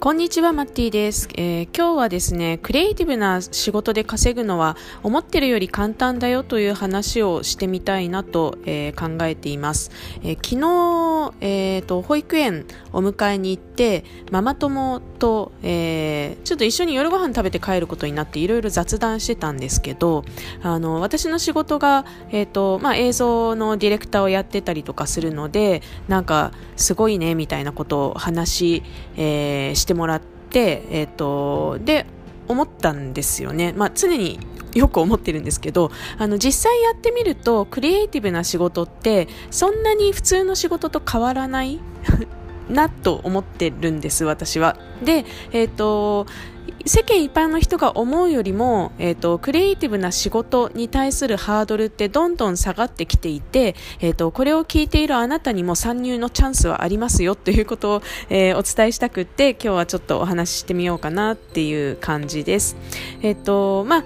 [0.00, 9.90] こんにちは、マッティです、えー、今日はですね、クリエイティブな仕事で稼ぐのは思ってるより簡単だよという話をしてみたいなと、えー、考えています。
[10.22, 20.24] えー、昨日、えーと、保育園お迎えに行って、ママ友と、えー、ちょっと一緒に夜ご飯食べて帰ることになっていろいろ雑談してたんですけど、
[20.62, 28.82] あの、私の仕事が、えーとまあ、映像のディレクターをやってたりとかするので、なんかすごいねみたいなことを話、
[29.16, 32.06] えー、してもらって、えっ、ー、と、で、
[32.48, 33.72] 思ったんですよね。
[33.76, 34.38] まあ、常に
[34.74, 41.80] よく思ってるんですけど、あの、実際やってみると、クリエイティブな仕事って、そんなに普通の仕事と変わらない？
[42.68, 44.76] なと思ってるんです、私は。
[45.02, 46.26] で、えっ、ー、と、
[46.88, 62.76] 世間一般の人が思うよりも、え、ー、と、クリエイティブな仕事に対するハードルってどんどん下がってきていて、え、ー、と、これを聞いているあなたにも参入のチャンスはありますよということを、えー、お伝えしたくって、今日はちょっとお話ししてみようかなっていう感じです。
[63.22, 64.04] えっ、と、まあ、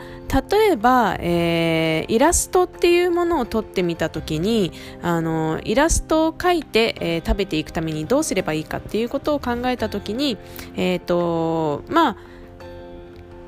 [0.51, 4.73] 例えば、えー、イラストっていうものを撮ってみたときに、
[5.03, 10.39] あの、イラストを描いて、えー、食べていくためにどうすればいいかっていうことを考えたときに、
[10.77, 12.17] えっ、と、まあ、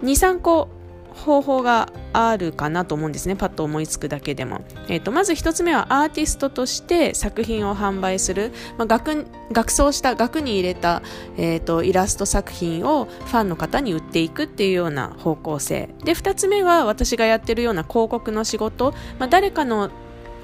[0.05, 0.69] 23個
[1.15, 3.37] 方法があるかなと思うんですね。
[3.37, 11.03] パッと思いつくだけでも、えーと、まず1つ目はアーティストとして作品を販売する、まあ、額額装した額に入れた、
[11.37, 15.89] えーと、イラスト作品をファンの方に売っていくっていうような方向性。
[16.05, 19.91] で2つ目は私がやってるような広告の仕事、まあ、誰かの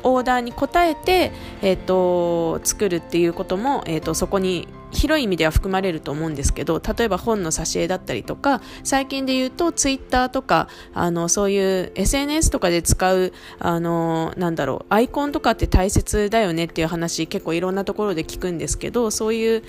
[0.02, 19.62] オーダーに応えて、えーと、作るっていうことも、えーとそこに広い意味では含まれると思うんですけど例えば本の挿絵だったりとか最近で言うとツイッターとかあのそういう SNS とかで使うあのなんだろうアイコンとかって大切だよねっていう話結構いろんなところで聞くんですけどそういう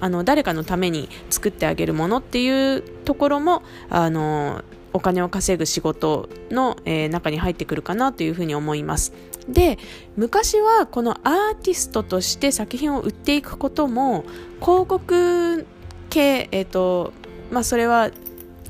[0.00, 4.62] あの誰かのために作ってあげるものっていうところもあの
[4.92, 9.12] お金を稼ぐ仕事の、えー、中に入ってくるかなというふうに思います。
[9.48, 9.78] で
[10.16, 14.24] 昔はこのアーティストとして作品を売っていくことも
[14.60, 15.66] 広告
[16.10, 17.12] 系、えーと
[17.50, 18.10] まあ、それは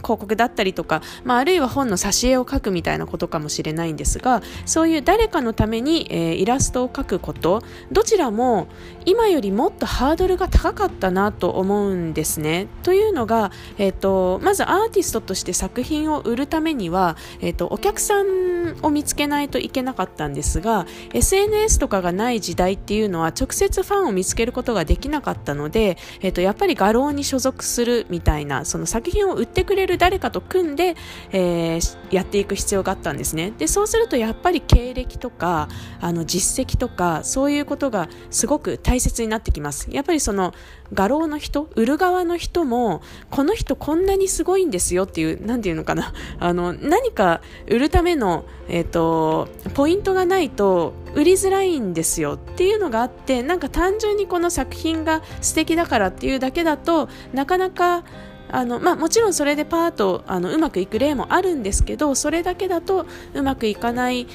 [0.06, 8.68] 広告だったりとか、まあ、あるいは本の挿絵を描くみたいなことかもしれないんですがそういう誰かのために、えー、イラストを描くことどちらも
[9.04, 12.66] 今よりもっとハードルが高かったなと思うんですね。
[12.82, 30.96] というのが、えーと、まずアーティストとして作品を売るためには、えーと、お客さんを見つけないといけなかったんですが SNS とかがない時代っていうのは直接ファンを見つけることができなかったので、えーとやっぱり画廊に所属するみたいなその作品を売ってくれる誰かと組んで、
[31.32, 33.52] えー、やっていく必要があったんですね。
[33.56, 35.68] でそうするとやっぱり経歴とか
[36.00, 39.88] あの実績とかそういうことがすごく大切になってきます。
[39.90, 40.52] やっぱりその
[40.92, 46.12] 画廊の人売る側の人もこの人こんなにすごいんですよっていう何て言うのかな。
[46.38, 52.34] あの何か売るための、えーと、ポイントがないと売りづらいんですよ。
[52.34, 58.04] っていうのがあってなんか単純にこの作品が素敵だからっていうだけだとなかなか
[58.50, 64.26] あのまあ、もちろんそれでパートあのうまくいく例もあるんですけどそれだけだとうまくいかない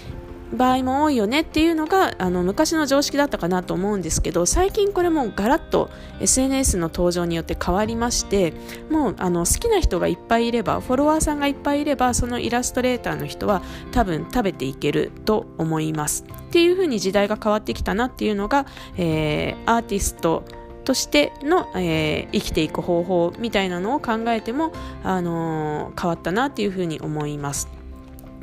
[0.54, 5.90] 場合も多いよねっていうのがあの昔の常識だったかなと思うんですけど最近これもガラッと
[6.20, 8.54] SNS の登場によって変わりまして
[8.90, 13.62] もうあの好きな人がいっぱいいればフォロワーさんがいっぱいいればそのイラストレーターの人は
[13.92, 16.26] 多分食べていけると思います。
[16.50, 18.66] っていう風に時代が変わってきたなっていうのが、
[18.98, 20.44] えー、アーティスト
[20.84, 24.72] としての、えー、生きていく方法みたいなのを考えても、
[25.04, 27.68] あのー、変わったなっていうふうに思います。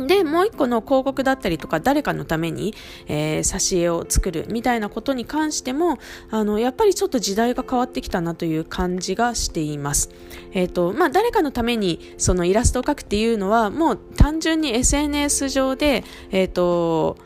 [0.06, 2.74] で、もう一個の広告だったりとか、誰かのために、
[3.08, 5.98] えー、挿絵を作るみたいなことに関しても、
[6.30, 10.10] あの、やっぱりちょっと時代が変わってきたなという感じがしています。
[10.52, 17.16] えっ、ー、と、まあ、誰かのためにそのイラストを描くっていうのは、もう単純に SNS 上で、えっ、ー、と、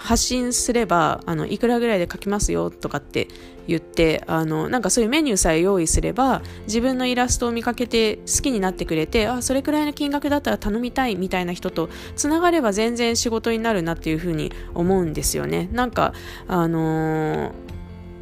[0.00, 3.28] 発信すればあのいくらぐらいで書きますよとかって
[3.66, 15.68] 言ってあのなんかそういうメニューさえ用意すれば自分のイラストを見かけて好きになってくれてあそれくらいの金額だったら頼みたいみたいな人とつながれば全然仕事になるなっていうふうに思うんですよね。
[15.72, 16.14] なんか
[16.48, 17.69] あのー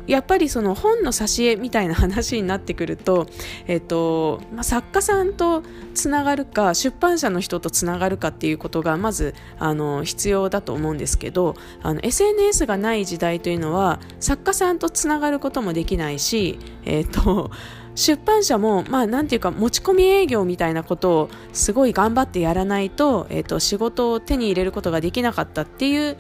[0.08, 3.26] やっぱりその本の挿絵みたいな話になってくると、
[3.68, 5.62] えっとまあ、作家さんと
[5.94, 11.54] つながるか出版社の人とつながるかっていうことがまずあの必要だと思うんですけど
[12.02, 17.50] SNS がない時代というのは作家さんとつながることもできないし、えっと
[17.98, 26.16] 出版社も、まあ、なんていうか、持ち込み営業みたいなことをすごい頑張ってやらないと、えっ、と、仕事を手に入れることができなかったっていう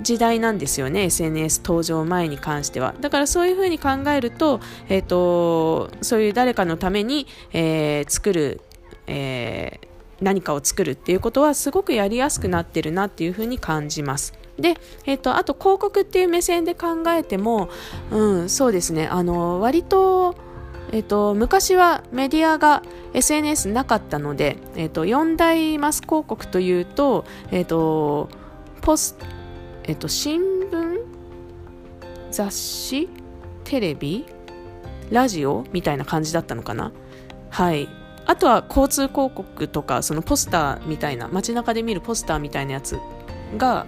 [0.00, 2.94] 時代なんですよね SNS 登場前に関しては。
[3.00, 8.60] だからそういうふうに考えると,、えーと、そういう誰かのために、えー、作る、
[9.06, 14.34] えー、何かを作るっていうことはすごくやりやすくなってるなっていうふうに感じます。
[14.58, 17.68] で、えーと、あと広告っていう目線で考えても、
[18.10, 19.06] うん、そうですね。
[19.06, 20.34] あの割と
[20.92, 22.82] えっと、昔はメディアが
[23.14, 28.28] SNS なかったので、えっと、4大マス広告というと、えっと、
[28.82, 29.16] ポス、
[29.84, 31.00] えっと、新聞
[32.30, 33.08] 雑誌
[33.64, 34.26] テレビ
[35.10, 36.92] ラジオみたいな感じだったのかな？
[37.50, 37.88] はい。
[38.24, 42.98] あとは交通広告とか、そのポスターみたいな、街中で見るポスターみたいなやつ
[43.56, 43.86] が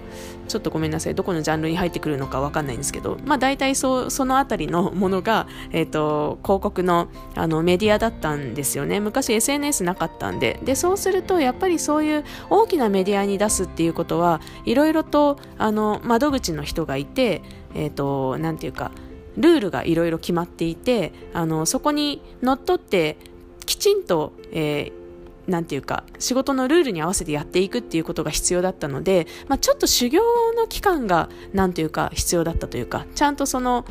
[0.49, 9.01] ちょっとごめんなさいどこのジャンルに入ってくるのか分かんないんですけど、まあ、大体そその辺りの ものが、えーと、広告のあのメディアだったんですよね。
[9.01, 10.61] 昔 SNS なかったんで。
[10.63, 17.43] でそうするとやっぱりそういう大きなメディアに出すっていうことはいろいろとあの窓口の人がいて
[17.75, 18.93] え、ー、となんていうか
[19.37, 23.17] ルールがいろいろ決まっていてあのそこにのっとって
[23.67, 25.04] きちんと、えー
[25.47, 30.23] なんていうか仕事のルールに合わせてやっていくっていうことが必要だったので、まあ、ちょっと修行
[30.57, 33.85] の期間がなんていうか必要だったというかちゃんとその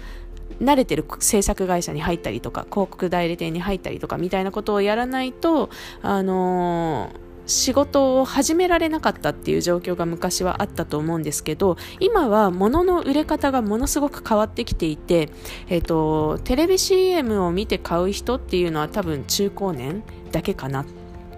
[0.59, 5.69] 慣れてる制作会社に入ったりとか広告代理店に入ったりとかみたいなことをやらないと
[6.01, 15.29] あのー仕事を始められなかったっていう状況が昔はあったと思うんですけど今は物の売れ方がものすごく変わってきていて、
[15.67, 20.85] えーと、テレビ CM を見て買う人っていうのは多分中高年だけかな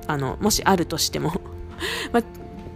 [0.07, 1.33] あのもしあるとしても。
[2.13, 2.23] まあ、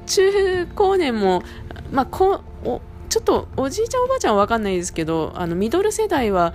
[0.05, 1.43] 中高年も、
[1.91, 6.53] まあ、こおちょっとおじいちゃんおばあちゃんは分かんないですけどあのミドル世代は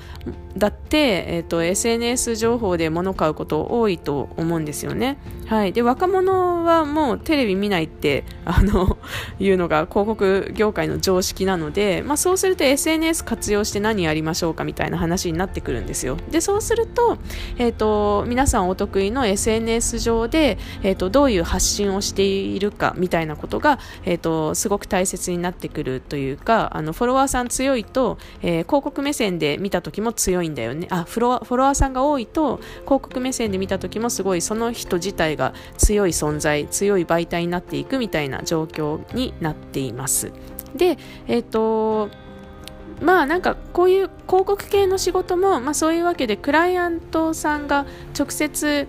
[0.57, 5.19] だって、えーと、SNS 情報で物買うこと多いと思うんですよね。
[5.47, 8.97] はい、で若者はもうテレビ見ないってあの
[9.39, 16.17] いうのが広告業界の常識なので、まあ、そうすると SNS 活用して何やりましょうかみたいな話になってくるんですよ。
[16.31, 17.19] でそうすると,、
[17.59, 30.87] えーと、皆さんお得意の SNS 上で、えーと、どういう発信をしているかみたいなことが、えー、とすごく大切になってくるというかあのフォロワーさん強いと、えー、広告目線で見た時も強いんだよね。
[30.91, 40.33] あフロフォロワーさんが多いと広告目線で見た時もすごいその人自体が強い存在強い媒体になっていくみたいな状況になっています。
[40.77, 42.11] でえっ、ー、と
[43.01, 47.87] まあなんかこういう広告系の仕事も、まあ、そういうわけでクライアントさんが
[48.19, 48.87] 直接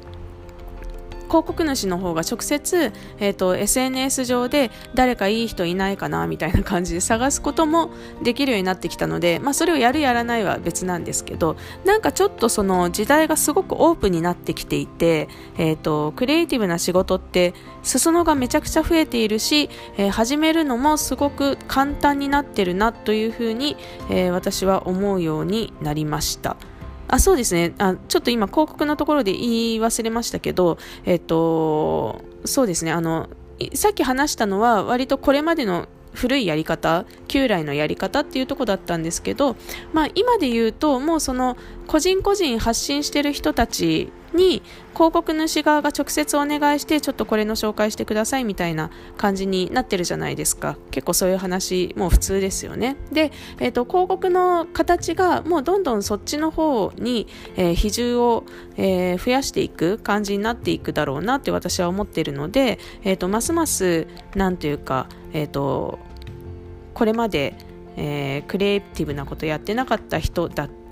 [1.26, 7.92] 広告主の方が直接、えーと、SNS 上で誰かいい人いないかなみたいな感じで探すことも
[8.24, 15.28] できるようになってきたので、まあ、それをやるやらないは別なんですけどなんかちょっとその時代がすごくオープンになってきていて、
[15.58, 23.78] えーと、クリエイティブな仕事って裾野がめちゃくちゃ増えているし、えー、始めるのもすごく簡単になってるなというふうに、
[24.10, 26.58] えー、私は思うようになりました。
[27.08, 27.74] あそうですね。
[27.78, 32.92] あちょっと今広告のところで言い忘れましたけど、えっと、そうですね。
[32.92, 33.30] あの
[33.74, 39.56] さっき話したのは割とこれまでの古いやり方旧来のやり方っていうとこだったんですけど、
[39.94, 41.58] まあ、今で言うともうその
[41.88, 44.62] 個人個人発信している人たちに
[44.94, 50.78] 広告主側が直接お願いしてちょっとこれの紹介してくださいみたいな感じになってるじゃないですか。
[50.92, 52.96] 結構そういう話もう普通ですよね。
[53.12, 58.44] で、えーと、広告の形がもうどんどんそっちの方に、えー、比重を、
[58.78, 66.00] えー、増やしていく感じになっていくだろうなって私は思ってるので、えーと、ますますなんというか、えーと
[66.94, 67.56] これまで
[67.98, 70.85] えー、クリエイティブなことやってなかった人だって、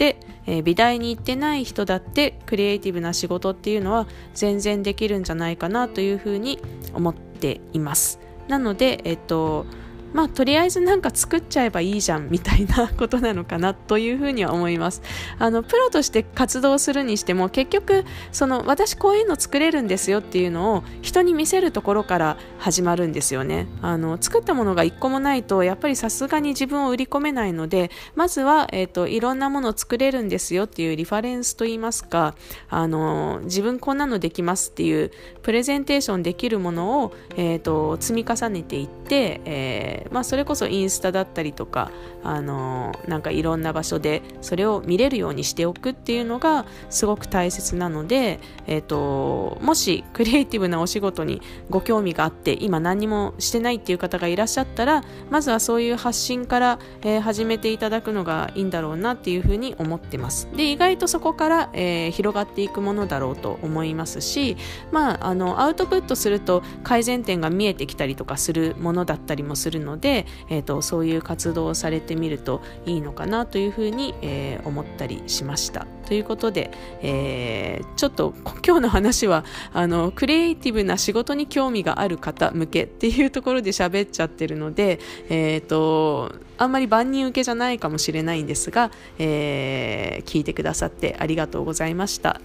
[0.45, 6.59] えー、美大に行ってない人だってクリエイティブな仕事っていうのは全然できるんじゃないかなというふうに
[6.93, 8.19] 思っています。
[8.47, 9.65] なので、えっと
[10.13, 15.01] まあ、とりあえずなんか作っちゃえばいいじゃんみたいなことなのかなというふうには思います。
[15.39, 23.67] あのプロとして活動するにしても結局その私こういうの作れるんですよっていうのを人に見せるところから始まるんですよね。
[23.81, 32.35] あの作ったものが一個もないとやっぱりさすがに自分を売り込めないのでまずは、えーと、いろんなものを作れるんですよっていうリファレンスといいますか
[32.69, 41.91] あの自分こんなのできますっていうプレゼンテーションできるものを、えーと積み重ねていって、えーまあ、それこそインスタだったりとか、
[42.23, 60.47] あのなんかいろんな場所でそれを見れるようにしておくっていうのがすごく大切なので、えーと、もしクリエイティブなお仕事にご興味があって今何にもしてないっていう方がいらっしゃったらまずはそういう発信から、えー、始めていただくのがいいんだろうなっていうふうに思ってます。
[60.55, 64.57] で意外とそこから、えー、広がっていくものだろうと思いますし、
[64.91, 75.85] まあ、あのアウトプットすると改善点が見えてきたりとかするものだったりもするのので、えーと、そういう活動をされてみるといいのかなというふうに、えー、思ったりしました。
[76.05, 76.71] ということで、
[77.01, 78.33] えー、ちょっと
[78.65, 92.41] 今日の話はあのクリエイティブな仕事に興味がある方向けっていうところで喋っちゃってるので、えーと、あんまり万人受けじゃないかもしれないんですが、えー、聞いてくださってありがとうございました。